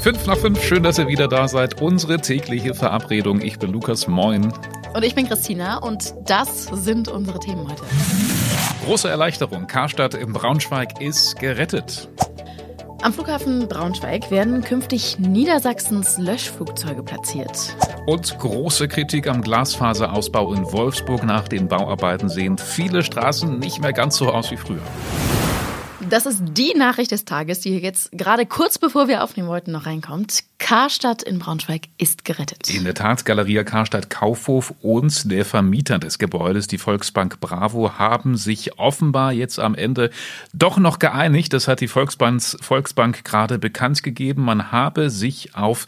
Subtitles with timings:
[0.00, 1.82] Fünf nach fünf, schön, dass ihr wieder da seid.
[1.82, 3.40] Unsere tägliche Verabredung.
[3.40, 4.52] Ich bin Lukas, moin.
[4.94, 7.82] Und ich bin Christina und das sind unsere Themen heute.
[8.84, 9.66] Große Erleichterung.
[9.66, 12.08] Karstadt in Braunschweig ist gerettet.
[13.02, 17.76] Am Flughafen Braunschweig werden künftig Niedersachsens Löschflugzeuge platziert.
[18.06, 23.92] Und große Kritik am Glasfaserausbau in Wolfsburg nach den Bauarbeiten sehen viele Straßen nicht mehr
[23.92, 24.82] ganz so aus wie früher.
[26.10, 29.84] Das ist die Nachricht des Tages, die jetzt gerade kurz bevor wir aufnehmen wollten noch
[29.84, 30.44] reinkommt.
[30.58, 32.70] Karstadt in Braunschweig ist gerettet.
[32.74, 38.36] In der Tat, Galeria Karstadt Kaufhof und der Vermieter des Gebäudes, die Volksbank Bravo, haben
[38.36, 40.10] sich offenbar jetzt am Ende
[40.54, 41.52] doch noch geeinigt.
[41.52, 44.42] Das hat die Volksbank, Volksbank gerade bekannt gegeben.
[44.42, 45.86] Man habe sich auf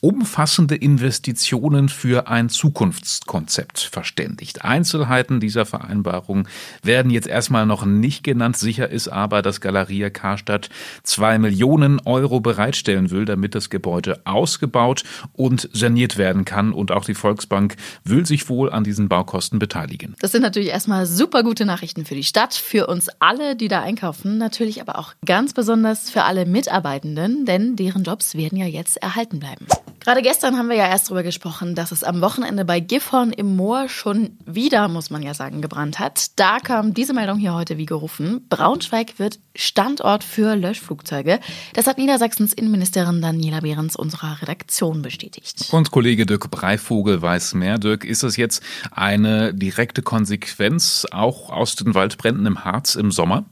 [0.00, 4.64] umfassende Investitionen für ein Zukunftskonzept verständigt.
[4.64, 6.48] Einzelheiten dieser Vereinbarung
[6.82, 8.56] werden jetzt erstmal noch nicht genannt.
[8.56, 10.70] Sicher ist aber, dass Galeria Karstadt
[11.02, 16.72] zwei Millionen Euro bereitstellen will, damit das Gebäude ausgebaut und saniert werden kann.
[16.72, 20.14] Und auch die Volksbank will sich wohl an diesen Baukosten beteiligen.
[20.20, 23.82] Das sind natürlich erstmal super gute Nachrichten für die Stadt, für uns alle, die da
[23.82, 28.96] einkaufen, natürlich aber auch ganz besonders für alle Mitarbeitenden, denn deren Jobs werden ja jetzt
[28.96, 29.66] erhalten bleiben.
[30.00, 33.54] Gerade gestern haben wir ja erst darüber gesprochen, dass es am Wochenende bei Gifhorn im
[33.54, 36.38] Moor schon wieder, muss man ja sagen, gebrannt hat.
[36.38, 38.46] Da kam diese Meldung hier heute wie gerufen.
[38.48, 41.38] Braunschweig wird Standort für Löschflugzeuge.
[41.74, 45.68] Das hat Niedersachsens Innenministerin Daniela Behrens unserer Redaktion bestätigt.
[45.70, 47.78] Und Kollege Dirk Breivogel weiß mehr.
[47.78, 53.44] Dirk, ist es jetzt eine direkte Konsequenz auch aus den Waldbränden im Harz im Sommer?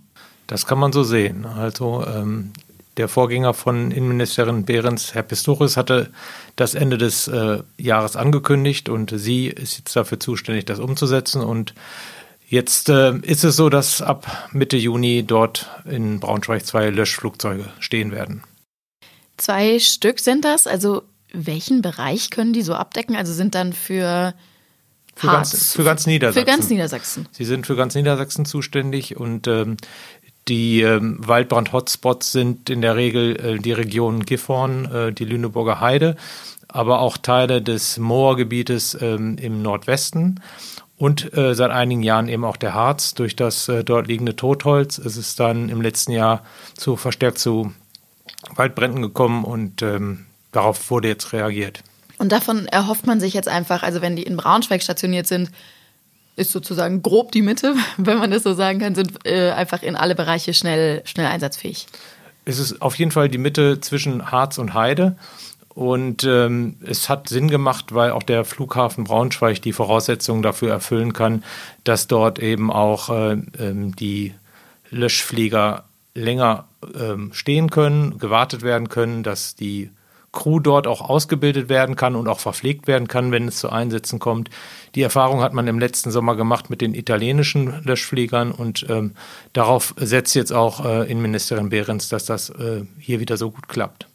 [0.47, 1.45] Das kann man so sehen.
[1.45, 2.53] Also ähm,
[2.99, 6.11] der Vorgänger von Innenministerin Behrens, Herr Pistorius, hatte
[6.57, 11.43] das Ende des äh, Jahres angekündigt und sie ist jetzt dafür zuständig, das umzusetzen.
[11.43, 11.75] Und
[12.49, 18.13] jetzt äh, ist es so, dass ab Mitte Juni dort in Braunschweig zwei Löschflugzeuge stehen
[18.13, 18.43] werden.
[19.37, 20.67] Zwei Stück sind das.
[20.67, 23.17] Also welchen Bereich können die so abdecken?
[23.17, 24.35] Also sind dann für
[25.19, 26.41] für ganz, für ganz, Niedersachsen.
[26.41, 27.29] Für ganz Niedersachsen.
[27.33, 29.77] Sie sind für ganz Niedersachsen zuständig und ähm,
[30.49, 36.17] die ähm, Waldbrand-Hotspots sind in der Regel äh, die Region Gifhorn, äh, die Lüneburger Heide,
[36.69, 40.41] aber auch Teile des Moorgebietes ähm, im Nordwesten
[40.99, 43.15] und äh, seit einigen Jahren eben auch der Harz.
[43.15, 46.43] Durch das äh, dort liegende Totholz ist es dann im letzten Jahr
[46.77, 47.73] zu verstärkt zu
[48.55, 51.83] Waldbränden gekommen und ähm, darauf wurde jetzt reagiert.
[52.19, 55.51] Und davon erhofft man sich jetzt einfach, also wenn die in Braunschweig stationiert sind,
[56.39, 59.97] ist sozusagen grob die Mitte, wenn man das so sagen kann, sind äh, einfach in
[59.97, 61.87] alle Bereiche schnell, schnell einsatzfähig.
[62.45, 65.17] Es ist auf jeden Fall die Mitte zwischen Harz und Heide.
[65.75, 71.13] Und ähm, es hat Sinn gemacht, weil auch der Flughafen Braunschweig die Voraussetzungen dafür erfüllen
[71.13, 71.45] kann,
[71.85, 74.35] dass dort eben auch äh, ähm, die
[74.91, 75.85] Löschflieger
[76.15, 76.65] länger
[76.99, 79.91] ähm, stehen können, gewartet werden können, dass die
[80.39, 84.21] Crew dort auch ausgebildet werden kann und auch verpflegt werden kann, wenn es zu Einsätzen
[84.21, 84.51] kommt.
[84.95, 89.15] Die Erfahrung hat man im letzten Sommer gemacht mit den italienischen Löschfliegern und ähm,
[89.53, 94.08] darauf setzt jetzt auch äh, Innenministerin Behrens, dass das äh, hier wieder so gut klappt.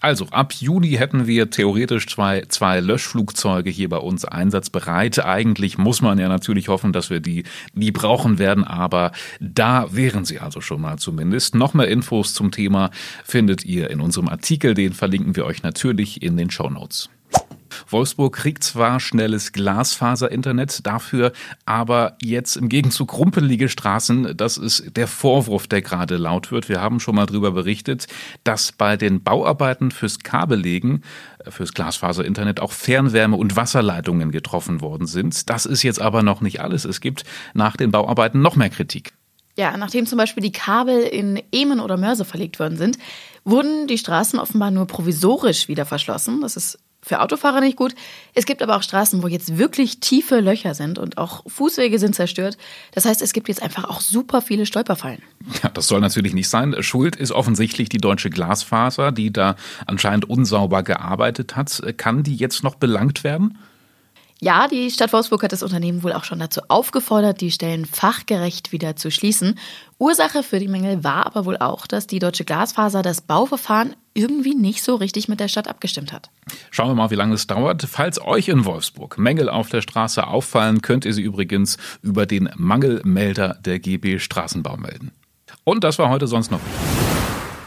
[0.00, 5.24] Also ab Juni hätten wir theoretisch zwei, zwei Löschflugzeuge hier bei uns einsatzbereit.
[5.24, 10.24] Eigentlich muss man ja natürlich hoffen, dass wir die nie brauchen werden, aber da wären
[10.24, 11.54] sie also schon mal zumindest.
[11.54, 12.90] Noch mehr Infos zum Thema
[13.24, 17.08] findet ihr in unserem Artikel, den verlinken wir euch natürlich in den Show Notes.
[17.88, 21.32] Wolfsburg kriegt zwar schnelles Glasfaser-Internet, dafür
[21.64, 24.36] aber jetzt im Gegenzug rumpelige Straßen.
[24.36, 26.68] Das ist der Vorwurf, der gerade laut wird.
[26.68, 28.06] Wir haben schon mal darüber berichtet,
[28.44, 31.02] dass bei den Bauarbeiten fürs Kabellegen,
[31.44, 35.48] äh, fürs Glasfaser-Internet auch Fernwärme- und Wasserleitungen getroffen worden sind.
[35.50, 36.84] Das ist jetzt aber noch nicht alles.
[36.84, 37.24] Es gibt
[37.54, 39.12] nach den Bauarbeiten noch mehr Kritik.
[39.58, 42.96] Ja, nachdem zum Beispiel die Kabel in Emen oder Mörse verlegt worden sind,
[43.44, 46.42] wurden die Straßen offenbar nur provisorisch wieder verschlossen.
[46.42, 46.78] Das ist
[47.08, 47.94] für Autofahrer nicht gut.
[48.34, 52.14] Es gibt aber auch Straßen, wo jetzt wirklich tiefe Löcher sind und auch Fußwege sind
[52.14, 52.58] zerstört.
[52.92, 55.22] Das heißt, es gibt jetzt einfach auch super viele Stolperfallen.
[55.62, 56.76] Ja, das soll natürlich nicht sein.
[56.80, 59.56] Schuld ist offensichtlich die deutsche Glasfaser, die da
[59.86, 61.82] anscheinend unsauber gearbeitet hat.
[61.96, 63.58] Kann die jetzt noch belangt werden?
[64.40, 68.70] Ja, die Stadt Wolfsburg hat das Unternehmen wohl auch schon dazu aufgefordert, die Stellen fachgerecht
[68.70, 69.58] wieder zu schließen.
[69.98, 74.54] Ursache für die Mängel war aber wohl auch, dass die Deutsche Glasfaser das Bauverfahren irgendwie
[74.54, 76.30] nicht so richtig mit der Stadt abgestimmt hat.
[76.70, 77.86] Schauen wir mal, wie lange es dauert.
[77.88, 82.50] Falls euch in Wolfsburg Mängel auf der Straße auffallen, könnt ihr sie übrigens über den
[82.56, 85.12] Mangelmelder der GB Straßenbau melden.
[85.64, 86.60] Und das war heute sonst noch.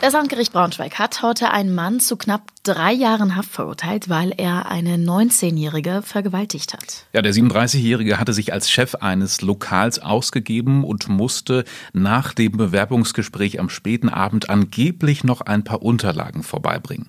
[0.01, 4.65] Das Landgericht Braunschweig hat heute einen Mann zu knapp drei Jahren Haft verurteilt, weil er
[4.67, 7.05] eine 19-Jährige vergewaltigt hat.
[7.13, 13.59] Ja, der 37-Jährige hatte sich als Chef eines Lokals ausgegeben und musste nach dem Bewerbungsgespräch
[13.59, 17.07] am späten Abend angeblich noch ein paar Unterlagen vorbeibringen.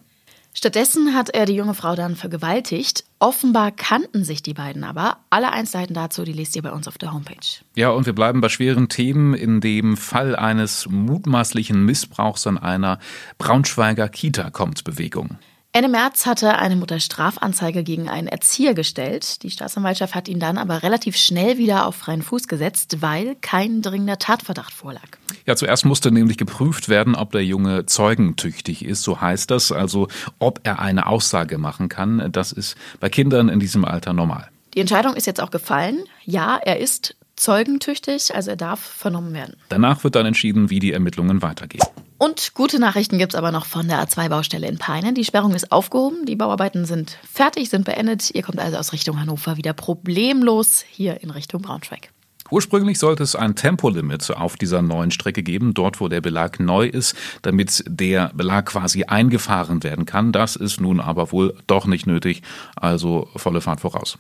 [0.55, 3.05] Stattdessen hat er die junge Frau dann vergewaltigt.
[3.19, 5.17] Offenbar kannten sich die beiden aber.
[5.31, 7.37] Alle Einzelheiten dazu, die lest ihr bei uns auf der Homepage.
[7.75, 9.33] Ja, und wir bleiben bei schweren Themen.
[9.35, 12.99] In dem Fall eines mutmaßlichen Missbrauchs an einer
[13.39, 15.39] Braunschweiger Kita kommt Bewegung.
[15.75, 19.43] Ende März hatte eine Mutter Strafanzeige gegen einen Erzieher gestellt.
[19.43, 23.81] Die Staatsanwaltschaft hat ihn dann aber relativ schnell wieder auf freien Fuß gesetzt, weil kein
[23.81, 25.07] dringender Tatverdacht vorlag.
[25.47, 30.09] Ja, zuerst musste nämlich geprüft werden, ob der Junge zeugentüchtig ist, so heißt das, also
[30.39, 32.31] ob er eine Aussage machen kann.
[32.31, 34.51] Das ist bei Kindern in diesem Alter normal.
[34.75, 36.05] Die Entscheidung ist jetzt auch gefallen.
[36.27, 39.57] Ja, er ist zeugentüchtig, also er darf vernommen werden.
[39.71, 41.87] Danach wird dann entschieden, wie die Ermittlungen weitergehen.
[42.23, 45.13] Und gute Nachrichten gibt es aber noch von der A2-Baustelle in Peine.
[45.13, 48.31] Die Sperrung ist aufgehoben, die Bauarbeiten sind fertig, sind beendet.
[48.33, 52.11] Ihr kommt also aus Richtung Hannover wieder problemlos hier in Richtung Braunschweig.
[52.49, 56.87] Ursprünglich sollte es ein Tempolimit auf dieser neuen Strecke geben, dort wo der Belag neu
[56.87, 60.31] ist, damit der Belag quasi eingefahren werden kann.
[60.31, 62.43] Das ist nun aber wohl doch nicht nötig,
[62.77, 64.17] also volle Fahrt voraus.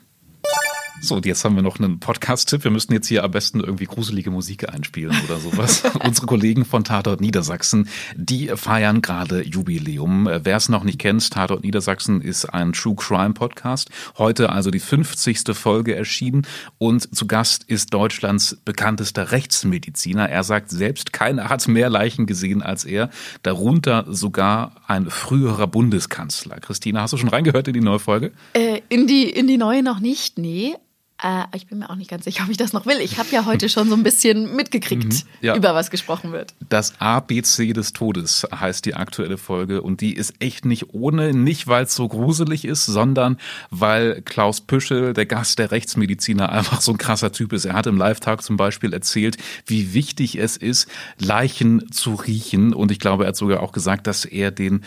[1.01, 2.63] So, und jetzt haben wir noch einen Podcast-Tipp.
[2.63, 5.83] Wir müssten jetzt hier am besten irgendwie gruselige Musik einspielen oder sowas.
[6.05, 10.27] Unsere Kollegen von Tatort Niedersachsen, die feiern gerade Jubiläum.
[10.27, 13.91] Wer es noch nicht kennt, Tatort Niedersachsen ist ein True Crime Podcast.
[14.17, 15.41] Heute also die 50.
[15.55, 16.47] Folge erschienen
[16.79, 20.29] und zu Gast ist Deutschlands bekanntester Rechtsmediziner.
[20.29, 23.11] Er sagt selbst, keiner hat mehr Leichen gesehen als er.
[23.43, 26.61] Darunter sogar ein früherer Bundeskanzler.
[26.61, 28.33] Christina, hast du schon reingehört in die neue Folge?
[28.53, 30.77] Äh, in, die, in die neue noch nicht, nee.
[31.23, 32.99] Äh, ich bin mir auch nicht ganz sicher, ob ich das noch will.
[33.01, 35.57] Ich habe ja heute schon so ein bisschen mitgekriegt, mhm, ja.
[35.57, 36.55] über was gesprochen wird.
[36.69, 41.69] Das ABC des Todes heißt die aktuelle Folge und die ist echt nicht ohne, nicht
[41.69, 43.39] weil es so gruselig ist, sondern
[43.71, 47.65] weil Klaus Püschel, der Gast, der Rechtsmediziner, einfach so ein krasser Typ ist.
[47.65, 49.37] Er hat im Live-Tag zum Beispiel erzählt,
[49.67, 50.89] wie wichtig es ist,
[51.19, 54.83] Leichen zu riechen und ich glaube, er hat sogar auch gesagt, dass er den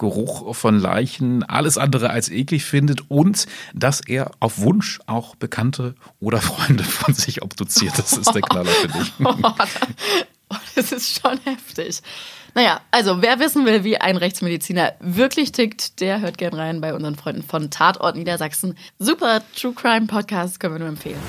[0.00, 5.94] Geruch von Leichen alles andere als eklig findet und dass er auf Wunsch auch Bekannte
[6.20, 7.98] oder Freunde von sich obduziert.
[7.98, 9.12] Das ist der Knaller, finde ich.
[10.52, 12.00] Oh, das ist schon heftig.
[12.56, 16.92] Naja, also wer wissen will, wie ein Rechtsmediziner wirklich tickt, der hört gern rein bei
[16.92, 18.76] unseren Freunden von Tatort Niedersachsen.
[18.98, 21.20] Super True Crime Podcast können wir nur empfehlen.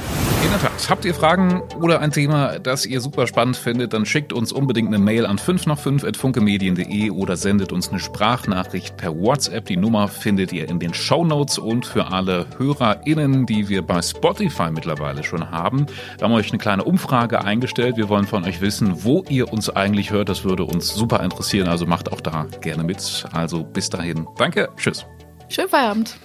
[0.43, 0.89] In der Tat.
[0.89, 4.87] Habt ihr Fragen oder ein Thema, das ihr super spannend findet, dann schickt uns unbedingt
[4.87, 9.65] eine Mail an 5 nach 5 at funkemedien.de oder sendet uns eine Sprachnachricht per WhatsApp.
[9.65, 14.01] Die Nummer findet ihr in den Show Notes und für alle HörerInnen, die wir bei
[14.01, 15.85] Spotify mittlerweile schon haben,
[16.17, 17.97] da haben wir euch eine kleine Umfrage eingestellt.
[17.97, 20.29] Wir wollen von euch wissen, wo ihr uns eigentlich hört.
[20.29, 21.67] Das würde uns super interessieren.
[21.67, 23.25] Also macht auch da gerne mit.
[23.31, 24.27] Also bis dahin.
[24.37, 24.69] Danke.
[24.77, 25.05] Tschüss.
[25.49, 26.17] Schönen Feierabend.